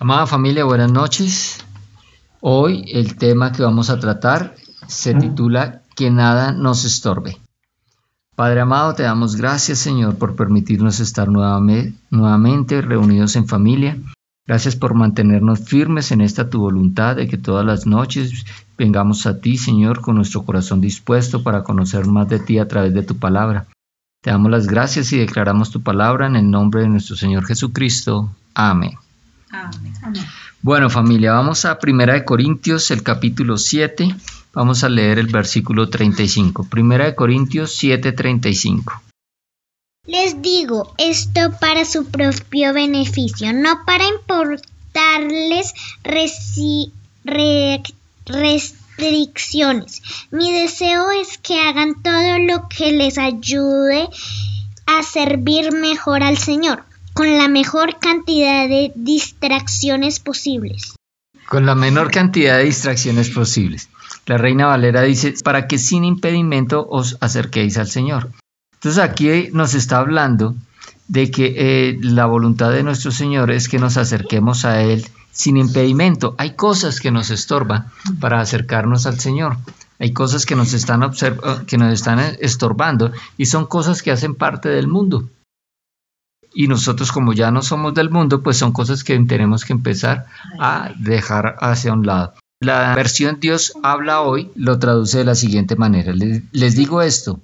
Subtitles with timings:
[0.00, 1.64] Amada familia, buenas noches.
[2.40, 4.56] Hoy el tema que vamos a tratar
[4.88, 7.38] se titula Que nada nos estorbe.
[8.34, 13.96] Padre amado, te damos gracias Señor por permitirnos estar nuevamente reunidos en familia.
[14.46, 18.44] Gracias por mantenernos firmes en esta tu voluntad de que todas las noches
[18.76, 22.92] vengamos a ti Señor con nuestro corazón dispuesto para conocer más de ti a través
[22.94, 23.66] de tu palabra.
[24.22, 28.30] Te damos las gracias y declaramos tu palabra en el nombre de nuestro Señor Jesucristo.
[28.54, 28.98] Amén.
[30.62, 34.14] Bueno familia, vamos a Primera de Corintios, el capítulo 7.
[34.52, 36.64] Vamos a leer el versículo 35.
[36.68, 39.02] Primera de Corintios 7:35.
[40.06, 45.74] Les digo esto para su propio beneficio, no para importarles
[48.26, 50.02] restricciones.
[50.30, 54.08] Mi deseo es que hagan todo lo que les ayude
[54.86, 56.84] a servir mejor al Señor
[57.14, 60.96] con la mejor cantidad de distracciones posibles.
[61.48, 63.88] Con la menor cantidad de distracciones posibles.
[64.26, 68.30] La Reina Valera dice, para que sin impedimento os acerquéis al Señor.
[68.74, 70.56] Entonces aquí nos está hablando
[71.06, 75.56] de que eh, la voluntad de nuestro Señor es que nos acerquemos a Él sin
[75.56, 76.34] impedimento.
[76.36, 77.86] Hay cosas que nos estorban
[78.18, 79.58] para acercarnos al Señor.
[80.00, 81.00] Hay cosas que nos están,
[81.66, 85.28] que nos están estorbando y son cosas que hacen parte del mundo
[86.54, 90.26] y nosotros como ya no somos del mundo, pues son cosas que tenemos que empezar
[90.60, 92.34] a dejar hacia un lado.
[92.60, 96.12] La versión Dios habla hoy lo traduce de la siguiente manera.
[96.14, 97.40] Les, digo esto,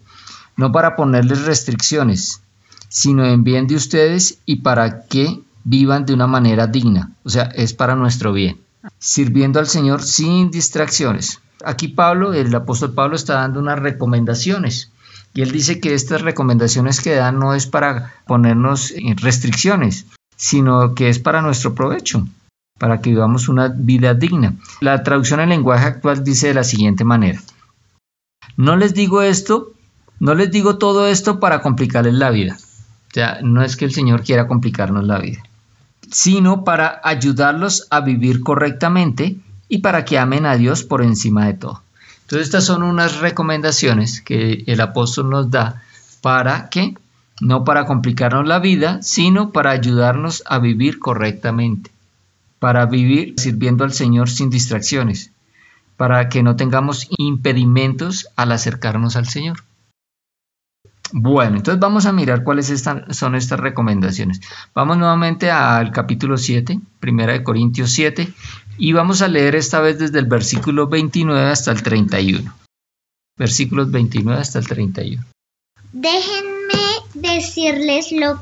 [0.56, 2.40] no para ponerles restricciones,
[2.88, 7.10] sino en bien de ustedes y para que vivan de una manera digna.
[7.24, 8.60] O sea, es para nuestro bien.
[8.98, 11.40] Sirviendo al Señor sin distracciones.
[11.64, 14.90] Aquí Pablo, el apóstol Pablo está dando unas recomendaciones
[15.32, 20.06] y él dice que estas recomendaciones que dan no es para ponernos restricciones,
[20.36, 22.26] sino que es para nuestro provecho,
[22.78, 24.54] para que vivamos una vida digna.
[24.80, 27.40] La traducción en lenguaje actual dice de la siguiente manera.
[28.56, 29.72] No les digo esto,
[30.18, 32.56] no les digo todo esto para complicarles la vida.
[32.58, 35.42] O sea, no es que el Señor quiera complicarnos la vida,
[36.10, 39.36] sino para ayudarlos a vivir correctamente
[39.68, 41.82] y para que amen a Dios por encima de todo.
[42.30, 45.82] Entonces estas son unas recomendaciones que el apóstol nos da
[46.22, 46.94] para que,
[47.40, 51.90] no para complicarnos la vida, sino para ayudarnos a vivir correctamente,
[52.60, 55.32] para vivir sirviendo al Señor sin distracciones,
[55.96, 59.64] para que no tengamos impedimentos al acercarnos al Señor.
[61.12, 62.66] Bueno, entonces vamos a mirar cuáles
[63.10, 64.40] son estas recomendaciones.
[64.74, 68.32] Vamos nuevamente al capítulo 7, primera de Corintios 7,
[68.78, 72.54] y vamos a leer esta vez desde el versículo 29 hasta el 31.
[73.36, 75.24] Versículos 29 hasta el 31.
[75.92, 76.78] Déjenme
[77.14, 78.40] decirles lo,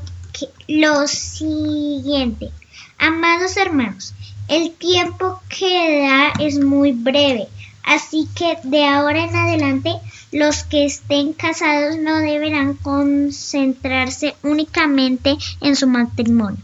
[0.67, 2.51] lo siguiente.
[2.97, 4.13] Amados hermanos,
[4.47, 7.47] el tiempo que da es muy breve,
[7.89, 9.91] así que de ahora en adelante
[10.31, 16.61] los que estén casados no deberán concentrarse únicamente en su matrimonio.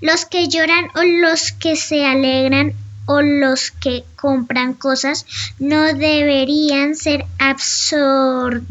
[0.00, 2.72] Los que lloran o los que se alegran
[3.04, 5.26] o los que compran cosas
[5.58, 8.64] no deberían ser absorbidos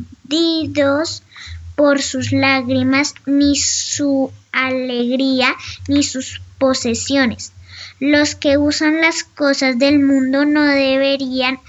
[1.76, 5.56] por sus lágrimas, ni su alegría,
[5.88, 7.54] ni sus posesiones.
[8.02, 11.60] Los que usan las cosas del mundo no deberían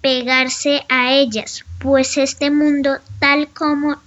[0.00, 3.98] pegarse a ellas, pues este mundo tal como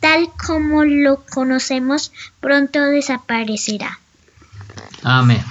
[0.00, 3.98] tal como lo conocemos pronto desaparecerá.
[5.02, 5.44] Amén.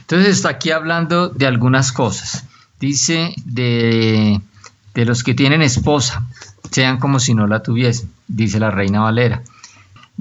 [0.00, 2.44] Entonces está aquí hablando de algunas cosas.
[2.78, 4.40] Dice de,
[4.92, 6.22] de los que tienen esposa,
[6.70, 9.42] sean como si no la tuviesen, dice la Reina Valera.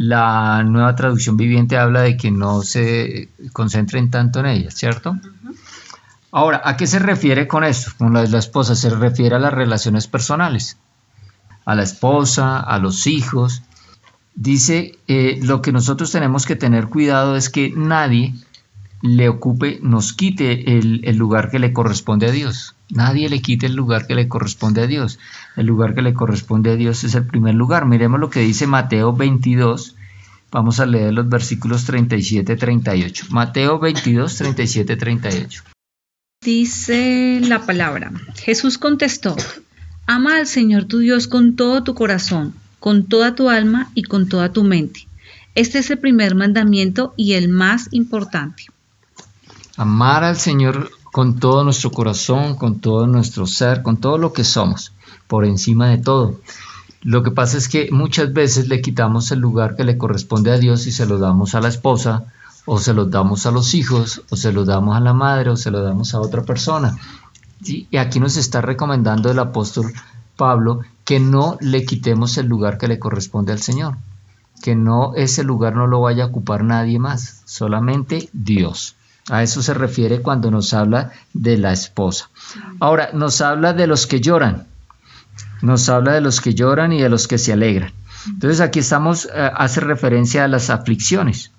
[0.03, 5.15] La nueva traducción viviente habla de que no se concentren tanto en ella, ¿cierto?
[6.31, 7.91] Ahora, ¿a qué se refiere con esto?
[7.99, 10.79] Con la la esposa, se refiere a las relaciones personales,
[11.65, 13.61] a la esposa, a los hijos.
[14.33, 18.33] Dice, eh, lo que nosotros tenemos que tener cuidado es que nadie
[19.03, 22.75] le ocupe, nos quite el, el, lugar que le corresponde a Dios.
[22.89, 25.19] Nadie le quite el lugar que le corresponde a Dios.
[25.55, 27.85] El lugar que le corresponde a Dios es el primer lugar.
[27.85, 29.95] Miremos lo que dice Mateo 22.
[30.51, 33.29] Vamos a leer los versículos 37-38.
[33.29, 35.63] Mateo 22, 37-38.
[36.43, 38.11] Dice la palabra.
[38.35, 39.35] Jesús contestó,
[40.07, 44.27] ama al Señor tu Dios con todo tu corazón, con toda tu alma y con
[44.27, 45.07] toda tu mente.
[45.55, 48.65] Este es el primer mandamiento y el más importante.
[49.77, 54.43] Amar al Señor con todo nuestro corazón, con todo nuestro ser, con todo lo que
[54.43, 54.93] somos,
[55.27, 56.39] por encima de todo.
[57.01, 60.57] Lo que pasa es que muchas veces le quitamos el lugar que le corresponde a
[60.57, 62.25] Dios y se lo damos a la esposa
[62.65, 65.57] o se los damos a los hijos, o se los damos a la madre, o
[65.57, 66.95] se los damos a otra persona.
[67.63, 69.91] Y aquí nos está recomendando el apóstol
[70.35, 73.97] Pablo que no le quitemos el lugar que le corresponde al Señor,
[74.63, 78.95] que no ese lugar no lo vaya a ocupar nadie más, solamente Dios.
[79.29, 82.29] A eso se refiere cuando nos habla de la esposa.
[82.79, 84.67] Ahora, nos habla de los que lloran,
[85.61, 87.91] nos habla de los que lloran y de los que se alegran.
[88.27, 91.51] Entonces aquí estamos, eh, hace referencia a las aflicciones.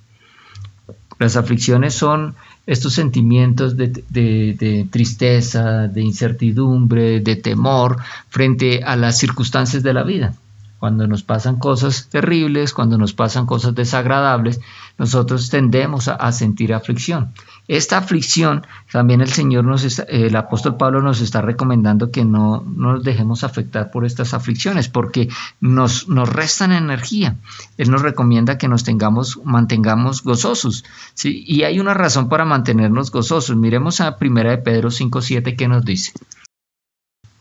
[1.19, 2.35] Las aflicciones son
[2.67, 10.35] estos sentimientos de, tristeza, de incertidumbre, de temor frente a las circunstancias de la vida.
[10.83, 14.59] Cuando nos pasan cosas terribles, cuando nos pasan cosas desagradables,
[14.99, 17.33] nosotros tendemos a sentir aflicción.
[17.69, 23.05] Esta aflicción, también el Señor nos el apóstol Pablo nos está recomendando que no, nos
[23.05, 25.29] dejemos afectar por estas aflicciones, porque
[25.61, 27.37] nos, nos restan energía.
[27.79, 30.85] Él nos recomienda que nos tengamos, mantengamos gozosos.
[31.23, 33.57] Y hay una razón para mantenernos gozosos.
[33.57, 36.13] Miremos a 1 de Pedro 5.7 que nos dice.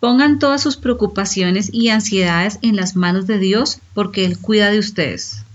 [0.01, 4.79] Pongan todas sus preocupaciones y ansiedades en las manos de Dios, porque Él cuida de
[4.79, 5.45] ustedes.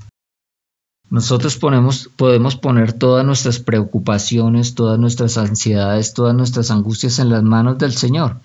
[1.10, 7.76] Nosotros podemos poner todas nuestras preocupaciones, todas nuestras ansiedades, todas nuestras angustias en las manos
[7.78, 8.36] del Señor,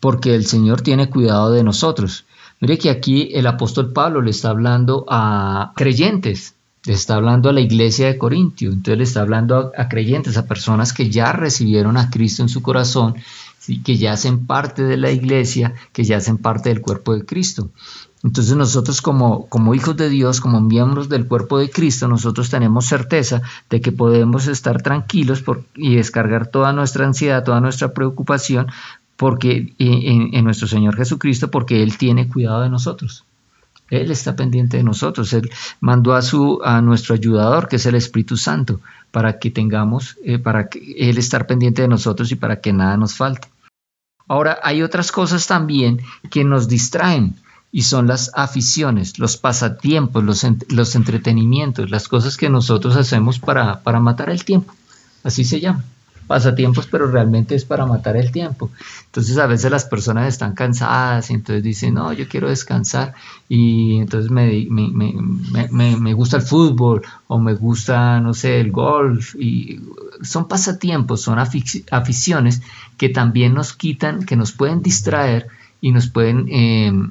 [0.00, 2.24] porque el Señor tiene cuidado de nosotros.
[2.60, 6.54] Mire que aquí el apóstol Pablo le está hablando a creyentes,
[6.86, 10.46] le está hablando a la iglesia de Corintio, entonces le está hablando a, creyentes, a
[10.46, 13.16] personas que ya recibieron a Cristo en su corazón,
[13.84, 17.70] que ya hacen parte de la iglesia, que ya hacen parte del cuerpo de Cristo.
[18.24, 22.86] Entonces nosotros como, como hijos de Dios, como miembros del cuerpo de Cristo, nosotros tenemos
[22.86, 25.42] certeza de que podemos estar tranquilos
[25.74, 28.68] y descargar toda nuestra ansiedad, toda nuestra preocupación
[29.16, 33.24] porque en, nuestro Señor Jesucristo, porque Él tiene cuidado de nosotros.
[33.92, 35.34] Él está pendiente de nosotros.
[35.34, 35.50] Él
[35.80, 38.80] mandó a, su, a nuestro ayudador, que es el Espíritu Santo,
[39.10, 42.96] para que tengamos, eh, para que Él estar pendiente de nosotros y para que nada
[42.96, 43.48] nos falte.
[44.26, 46.00] Ahora, hay otras cosas también
[46.30, 47.34] que nos distraen
[47.70, 53.80] y son las aficiones, los pasatiempos, los, los entretenimientos, las cosas que nosotros hacemos para,
[53.80, 54.74] para matar el tiempo.
[55.22, 55.84] Así se llama
[56.26, 58.70] pasatiempos, pero realmente es para matar el tiempo.
[59.06, 63.14] Entonces a veces las personas están cansadas y entonces dicen, no, yo quiero descansar
[63.48, 69.34] y entonces me, me, me, gusta el fútbol o me gusta, no sé, el golf.
[69.38, 69.80] Y
[70.22, 72.62] son pasatiempos, son aficiones
[72.96, 75.48] que también nos quitan, que nos pueden distraer
[75.82, 77.10] y nos pueden, em,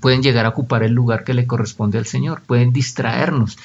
[0.00, 3.58] pueden llegar a ocupar el lugar que le corresponde al Señor, pueden distraernos,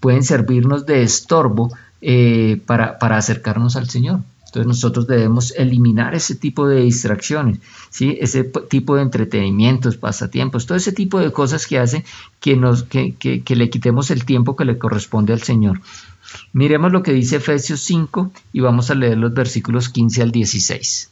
[0.00, 1.70] pueden servirnos de estorbo
[2.02, 4.20] eh, para, acercarnos al Señor.
[4.46, 7.60] Entonces nosotros debemos eliminar ese tipo de distracciones,
[7.98, 12.04] ese tipo de entretenimientos, pasatiempos, todo ese tipo de cosas que hacen
[12.38, 15.80] que, nos, que le quitemos el tiempo que le corresponde al Señor.
[16.52, 21.10] Miremos lo que dice Efesios 5 y vamos a leer los versículos 15 al 16.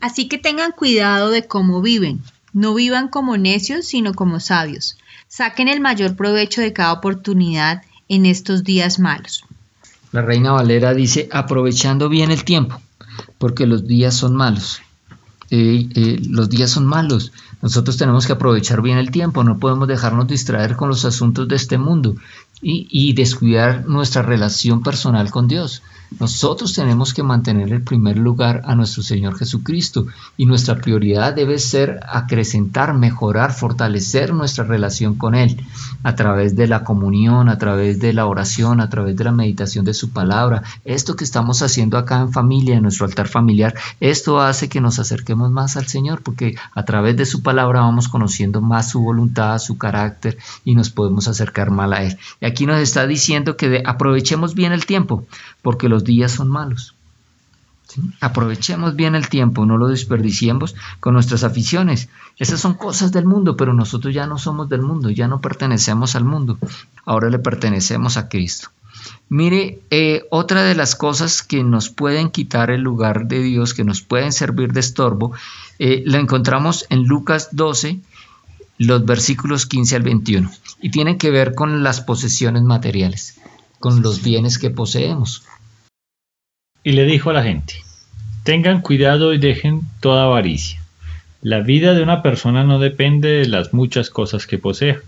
[0.00, 2.22] Así que tengan cuidado de cómo viven.
[2.52, 4.98] No vivan como necios, sino como sabios.
[5.28, 9.44] Saquen el mayor provecho de cada oportunidad en estos días malos.
[10.14, 12.80] La reina Valera dice, aprovechando bien el tiempo,
[13.36, 14.80] porque los días son malos.
[15.50, 17.32] Eh, los días son malos.
[17.62, 21.56] Nosotros tenemos que aprovechar bien el tiempo, no podemos dejarnos distraer con los asuntos de
[21.56, 22.14] este mundo
[22.62, 25.82] y descuidar nuestra relación personal con Dios.
[26.20, 31.58] Nosotros tenemos que mantener el primer lugar a nuestro Señor Jesucristo y nuestra prioridad debe
[31.58, 35.60] ser acrecentar, mejorar, fortalecer nuestra relación con Él
[36.02, 39.84] a través de la comunión, a través de la oración, a través de la meditación
[39.84, 40.62] de su palabra.
[40.84, 44.98] Esto que estamos haciendo acá en familia, en nuestro altar familiar, esto hace que nos
[44.98, 49.58] acerquemos más al Señor porque a través de su palabra vamos conociendo más su voluntad,
[49.58, 52.18] su carácter y nos podemos acercar más a Él.
[52.40, 55.26] Y aquí nos está diciendo que aprovechemos bien el tiempo
[55.62, 56.94] porque los días son malos.
[58.20, 62.08] Aprovechemos bien el tiempo, no lo desperdiciemos con nuestras aficiones.
[62.38, 66.16] Esas son cosas del mundo, pero nosotros ya no somos del mundo, ya no pertenecemos
[66.16, 66.58] al mundo,
[67.04, 68.70] ahora le pertenecemos a Cristo.
[69.28, 73.84] Mire, eh, otra de las cosas que nos pueden quitar el lugar de Dios, que
[73.84, 75.32] nos pueden servir de estorbo,
[75.78, 78.00] eh, la encontramos en Lucas 12,
[78.78, 83.38] los versículos 15 al 21, y tienen que ver con las posesiones materiales,
[83.78, 85.42] con los bienes que poseemos
[86.84, 87.82] y le dijo a la gente,
[88.44, 90.82] tengan cuidado y dejen toda avaricia.
[91.40, 95.00] La vida de una persona no depende de las muchas cosas que posea.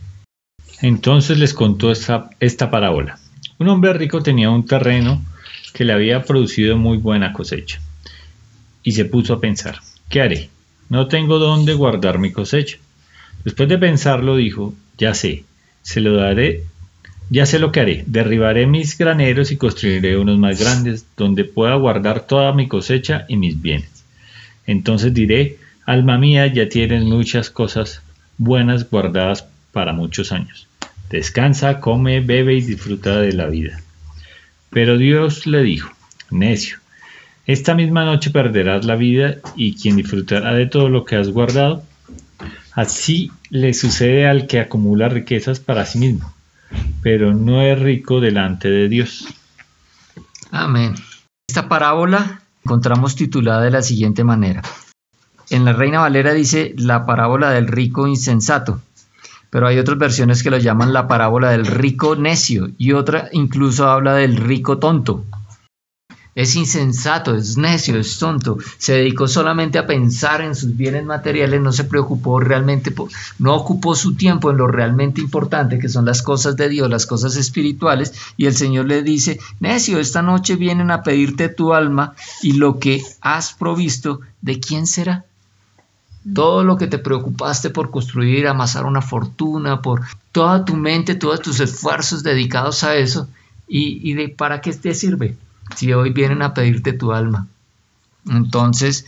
[0.80, 3.18] Entonces les contó esta, esta parábola.
[3.59, 5.23] Un hombre rico tenía un terreno
[5.73, 7.80] que le había producido muy buena cosecha.
[8.83, 10.50] Y se puso a pensar, ¿qué haré?
[10.88, 12.78] No tengo dónde guardar mi cosecha.
[13.45, 15.45] Después de pensarlo dijo, ya sé,
[15.83, 16.64] se lo daré
[17.28, 21.75] Ya sé lo que haré, derribaré mis graneros y construiré unos más grandes, donde pueda
[21.75, 24.04] guardar toda mi cosecha y mis bienes.
[24.64, 28.00] Entonces diré, alma mía, ya tienes muchas cosas
[28.38, 30.68] buenas guardadas para muchos años.
[31.11, 33.80] Descansa, come, bebe y disfruta de la vida.
[34.71, 35.90] Pero Dios le dijo,
[36.30, 36.78] necio,
[37.47, 41.83] esta misma noche perderás la vida y quien disfrutará de todo lo que has guardado.
[42.73, 46.36] Así le sucede al que acumula riquezas para sí mismo
[47.02, 49.26] pero no es rico delante de Dios.
[50.50, 50.94] Amén.
[51.49, 54.62] Esta parábola encontramos titulada de la siguiente manera.
[55.50, 58.80] En la Reina Valera dice la parábola del rico insensato,
[59.50, 63.88] pero hay otras versiones que lo llaman la parábola del rico necio y otra incluso
[63.88, 65.25] habla del rico tonto
[66.37, 71.62] es insensato, es necio, es tonto, se dedicó solamente a pensar en sus bienes materiales,
[71.62, 72.95] no se preocupó realmente,
[73.38, 77.07] no ocupó su tiempo en lo realmente importante, que son las cosas de Dios, las
[77.07, 82.14] cosas espirituales, y el Señor le dice, necio, esta noche vienen a pedirte tu alma
[82.43, 85.25] y lo que has provisto, ¿de quién será?
[86.35, 90.02] Todo lo que te preocupaste por construir, amasar una fortuna, por
[90.33, 93.26] toda tu mente, todos tus esfuerzos dedicados a eso,
[93.66, 95.35] ¿y, y de para qué te sirve?
[95.75, 97.46] Si hoy vienen a pedirte tu alma.
[98.28, 99.06] Entonces,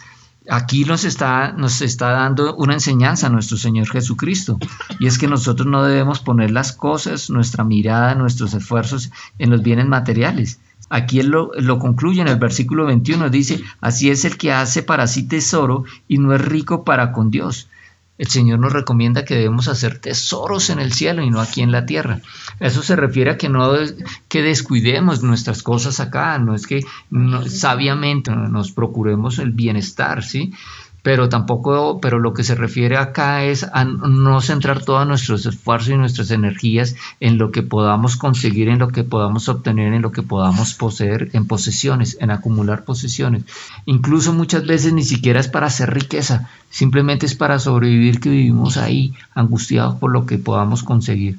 [0.48, 4.58] aquí nos está, nos está dando una enseñanza nuestro Señor Jesucristo,
[4.98, 9.62] y es que nosotros no debemos poner las cosas, nuestra mirada, nuestros esfuerzos en los
[9.62, 10.60] bienes materiales.
[10.90, 14.82] Aquí él lo, lo concluye en el versículo 21, dice, así es el que hace
[14.82, 17.68] para sí tesoro y no es rico para con Dios.
[18.18, 21.72] El Señor nos recomienda que debemos hacer tesoros en el cielo y no aquí en
[21.72, 22.20] la tierra.
[22.58, 23.72] Eso se refiere a que no
[24.28, 26.80] que descuidemos nuestras cosas acá, no es que
[27.46, 30.52] sabiamente nos procuremos el bienestar, ¿sí?
[31.08, 35.88] Pero tampoco, pero lo que se refiere acá es a no centrar todos nuestros esfuerzos
[35.88, 40.12] y nuestras energías en lo que podamos conseguir, en lo que podamos obtener, en lo
[40.12, 43.44] que podamos poseer, en posesiones, en acumular posesiones.
[43.86, 48.76] Incluso muchas veces ni siquiera es para hacer riqueza, simplemente es para sobrevivir que vivimos
[48.76, 51.38] ahí angustiados por lo que podamos conseguir.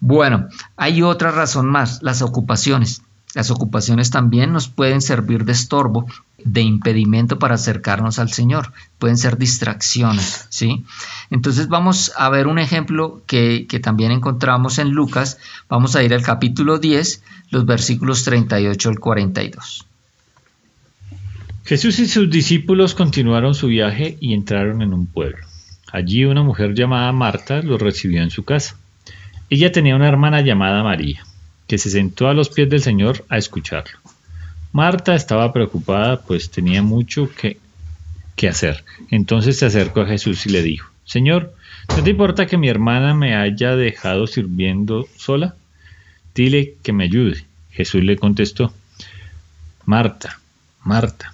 [0.00, 3.02] Bueno, hay otra razón más, las ocupaciones.
[3.34, 6.06] Las ocupaciones también nos pueden servir de estorbo,
[6.44, 8.72] de impedimento para acercarnos al Señor.
[8.98, 10.84] Pueden ser distracciones, ¿sí?
[11.30, 15.38] Entonces vamos a ver un ejemplo que, que también encontramos en Lucas.
[15.68, 19.86] Vamos a ir al capítulo 10, los versículos 38 al 42.
[21.64, 25.46] Jesús y sus discípulos continuaron su viaje y entraron en un pueblo.
[25.92, 28.76] Allí una mujer llamada Marta los recibió en su casa.
[29.50, 31.24] Ella tenía una hermana llamada María
[31.70, 33.96] que se sentó a los pies del Señor a escucharlo.
[34.72, 37.58] Marta estaba preocupada, pues tenía mucho que,
[38.48, 38.82] hacer.
[39.12, 41.54] Entonces se acercó a Jesús y le dijo, Señor,
[41.96, 45.54] ¿no te importa que mi hermana me haya dejado sirviendo sola?
[46.34, 47.44] Dile que me ayude.
[47.70, 48.74] Jesús le contestó,
[49.84, 50.40] Marta,
[50.82, 51.32] Marta,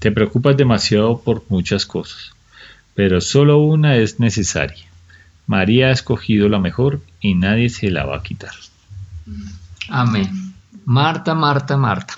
[0.00, 2.32] te preocupas demasiado por muchas cosas,
[2.96, 4.86] pero solo una es necesaria.
[5.46, 8.50] María ha escogido la mejor y nadie se la va a quitar.
[9.88, 10.54] Amén.
[10.84, 12.14] Marta, Marta, Marta.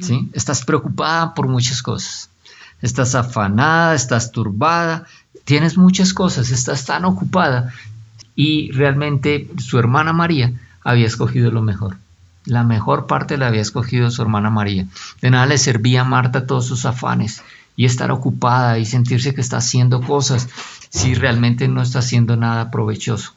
[0.00, 0.30] ¿sí?
[0.32, 2.30] Estás preocupada por muchas cosas.
[2.82, 5.06] Estás afanada, estás turbada,
[5.44, 7.72] tienes muchas cosas, estás tan ocupada.
[8.34, 11.96] Y realmente su hermana María había escogido lo mejor.
[12.44, 14.86] La mejor parte la había escogido su hermana María.
[15.22, 17.42] De nada le servía a Marta todos sus afanes
[17.76, 20.48] y estar ocupada y sentirse que está haciendo cosas
[20.90, 23.32] si realmente no está haciendo nada provechoso.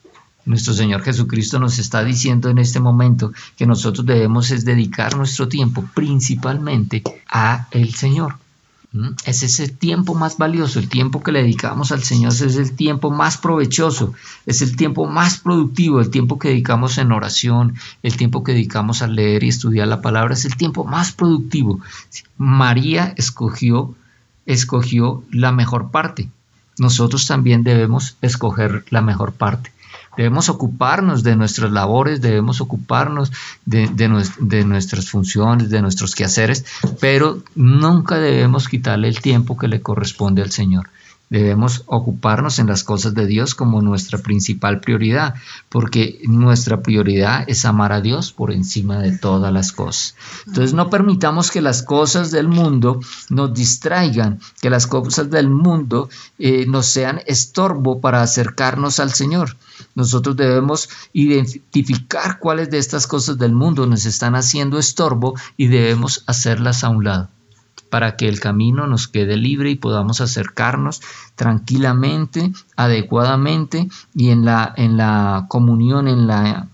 [0.48, 5.50] Nuestro Señor Jesucristo nos está diciendo en este momento que nosotros debemos es dedicar nuestro
[5.50, 8.38] tiempo principalmente a el Señor.
[8.94, 9.10] ¿Mm?
[9.26, 13.12] Es ese tiempo más valioso, el tiempo que le dedicamos al Señor es el tiempo
[13.12, 14.14] más provechoso,
[14.46, 19.02] es el tiempo más productivo, el tiempo que dedicamos en oración, el tiempo que dedicamos
[19.02, 21.82] a leer y estudiar la palabra, es el tiempo más productivo.
[22.38, 23.94] María escogió,
[24.46, 26.30] escogió la mejor parte.
[26.78, 29.72] Nosotros también debemos escoger la mejor parte.
[30.18, 33.32] Debemos ocuparnos de nuestras labores, debemos ocuparnos
[33.66, 36.66] de, nuestras funciones, de nuestros quehaceres,
[37.00, 40.90] pero nunca debemos quitarle el tiempo que le corresponde al Señor.
[41.30, 45.36] Debemos ocuparnos en las cosas de Dios como nuestra principal prioridad,
[45.68, 50.16] porque nuestra prioridad es amar a Dios por encima de todas las cosas.
[50.46, 56.10] Entonces no permitamos que las cosas del mundo nos distraigan, que las cosas del mundo
[56.40, 59.58] eh, nos sean estorbo para acercarnos al Señor.
[59.96, 66.24] Nosotros debemos identificar cuáles de estas cosas del mundo nos están haciendo estorbo y debemos
[66.26, 67.30] hacerlas a un lado
[67.90, 71.02] para que el camino nos quede libre y podamos acercarnos
[71.36, 76.68] tranquilamente, adecuadamente y en la, en la comunión, en la,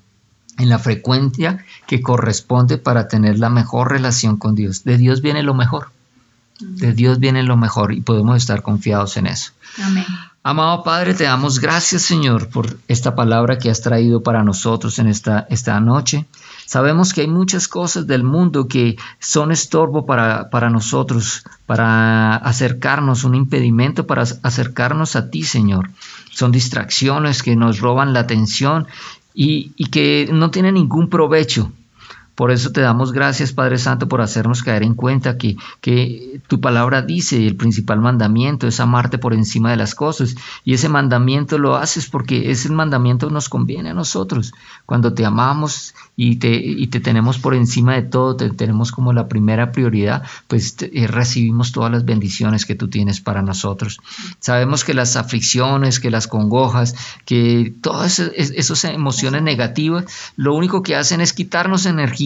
[0.57, 4.83] en la frecuencia que corresponde para tener la mejor relación con Dios.
[4.83, 5.91] De Dios viene lo mejor.
[6.59, 9.51] De Dios viene lo mejor y podemos estar confiados en eso.
[9.83, 10.05] Amén.
[10.45, 15.07] Amado Padre, te damos gracias, Señor, por esta palabra que has traído para nosotros en
[15.07, 16.25] esta, esta noche.
[16.73, 23.25] Sabemos que hay muchas cosas del mundo que son estorbo para, para nosotros, para acercarnos,
[23.25, 25.91] un impedimento para acercarnos a ti, Señor.
[26.31, 28.87] Son distracciones que nos roban la atención
[29.35, 31.71] y, y que no tienen ningún provecho.
[32.35, 36.59] Por eso te damos gracias, Padre Santo, por hacernos caer en cuenta que, que, tu
[36.59, 40.35] palabra dice, el principal mandamiento es amarte por encima de las cosas.
[40.65, 44.51] Y ese mandamiento lo haces porque ese mandamiento nos conviene a nosotros.
[44.87, 49.13] Cuando te amamos y te, y te tenemos por encima de todo, te tenemos como
[49.13, 53.99] la primera prioridad, pues eh, recibimos todas las bendiciones que tú tienes para nosotros.
[54.39, 60.95] Sabemos que las aflicciones, que las congojas, que todas esas emociones negativas, lo único que
[60.95, 62.22] hacen es quitarnos energía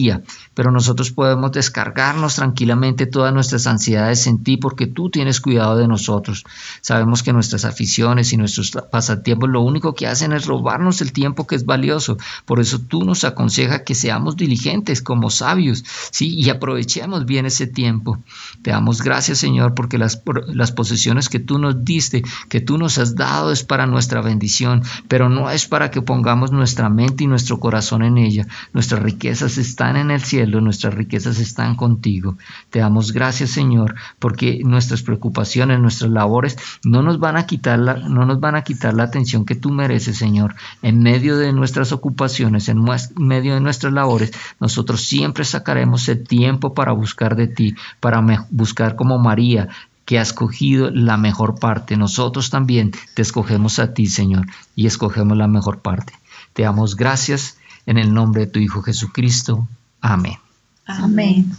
[0.54, 5.88] pero nosotros podemos descargarnos tranquilamente todas nuestras ansiedades en ti porque tú tienes cuidado de
[5.88, 6.44] nosotros.
[6.80, 11.46] Sabemos que nuestras aficiones y nuestros pasatiempos lo único que hacen es robarnos el tiempo
[11.46, 12.16] que es valioso.
[12.44, 16.34] Por eso tú nos aconsejas que seamos diligentes como sabios, ¿sí?
[16.34, 18.18] Y aprovechemos bien ese tiempo.
[18.62, 22.98] Te damos gracias, Señor, porque las, las posesiones que tú nos diste, que tú nos
[22.98, 27.26] has dado es para nuestra bendición, pero no es para que pongamos nuestra mente y
[27.26, 28.46] nuestro corazón en ella.
[28.72, 32.36] Nuestras riquezas están en el cielo, nuestras riquezas están contigo.
[32.70, 37.94] Te damos gracias, Señor, porque nuestras preocupaciones, nuestras labores no nos van a quitar la,
[37.94, 40.54] no nos van a quitar la atención que tú mereces, Señor.
[40.82, 42.84] En medio de nuestras ocupaciones, en
[43.16, 48.96] medio de nuestras labores, nosotros siempre sacaremos el tiempo para buscar de ti, para buscar
[48.96, 49.68] como María,
[50.04, 51.98] que ha escogido la mejor parte.
[51.98, 56.14] Nosotros también te escogemos a ti, Señor, y escogemos la mejor parte.
[56.54, 59.68] Te damos gracias en el nombre de tu Hijo Jesucristo.
[60.00, 60.38] Amén.
[60.86, 61.50] Amén.